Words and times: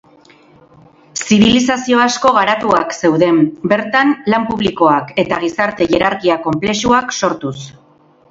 Zibilizazio 1.23 1.99
asko 2.05 2.31
garatuak 2.37 2.95
zeuden, 3.03 3.37
bertan 3.73 4.15
lan 4.35 4.49
publikoak 4.53 5.13
eta 5.25 5.41
gizarte 5.45 5.89
hierarkia 5.93 6.39
konplexuak 6.47 7.17
sortuz. 7.21 7.57